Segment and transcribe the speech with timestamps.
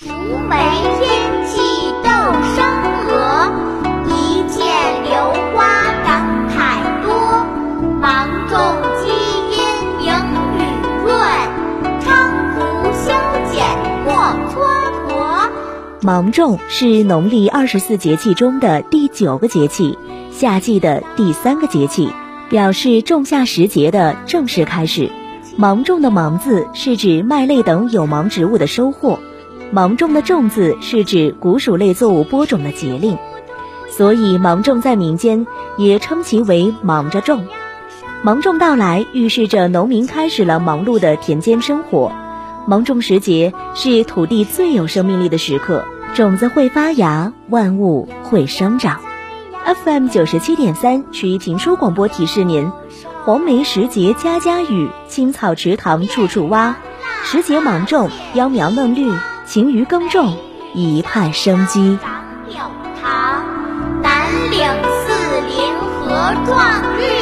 [0.00, 0.56] 妩媚
[1.00, 1.58] 天气
[2.04, 2.08] 斗
[2.54, 2.64] 生
[3.08, 3.50] 娥，
[4.06, 4.62] 一见
[5.02, 5.12] 榴
[5.56, 5.66] 花
[6.04, 6.54] 感慨
[7.02, 7.10] 多。
[8.00, 8.56] 芒种
[9.02, 9.10] 积
[9.56, 9.58] 阴
[9.98, 10.06] 明
[10.54, 10.62] 雨
[11.02, 11.18] 润，
[11.98, 12.06] 菖
[12.54, 12.58] 蒲
[12.92, 13.10] 修
[13.50, 13.66] 剪
[14.04, 14.14] 莫
[14.54, 14.54] 蹉
[15.08, 15.50] 跎。
[16.02, 19.98] 芒种是农历二十四节气中的第九个节气，
[20.30, 22.12] 夏季的第三个节气，
[22.48, 25.10] 表示仲夏时节的正式开始。
[25.56, 29.18] 芒种的“芒”字是指麦类等有芒植物的收获。
[29.70, 33.18] 芒种的种字是指谷薯类作物播种的节令，
[33.90, 37.44] 所以芒种在民间也称其为忙着种。
[38.22, 42.10] 芒种到来，预示着农民开始了忙碌的田间生活。
[42.66, 49.00] 芒种时节是土地最有生命力的时刻，种子会发芽，万物会生长。
[49.84, 52.72] FM 九十七点三，曲艺评书广播提示您：
[53.24, 56.76] 黄梅时节家家雨，青草池塘处处蛙。
[57.22, 59.06] 时节芒种，秧苗嫩绿。
[59.48, 60.36] 勤于耕种
[60.74, 61.98] 一派生机。
[62.02, 62.58] 长有
[63.00, 63.42] 堂
[64.02, 64.60] 南岭
[65.06, 67.17] 四邻和壮丽